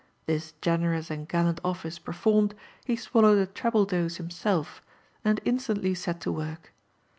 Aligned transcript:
This 0.25 0.55
generous 0.63 1.11
and 1.11 1.27
gal 1.29 1.45
lant 1.45 1.61
office 1.63 1.99
performed, 1.99 2.55
he 2.85 2.95
swallowed 2.95 3.37
a 3.37 3.45
treble 3.45 3.85
dose 3.85 4.15
himself, 4.15 4.81
and 5.23 5.39
instantly 5.45 5.93
set 5.93 6.19
to 6.21 6.31
work. 6.31 6.71